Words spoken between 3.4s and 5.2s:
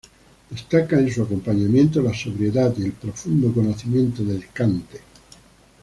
conocimiento del cante.